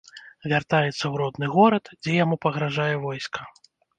[0.51, 3.41] Вяртаецца ў родны горад, дзе яму пагражае войска.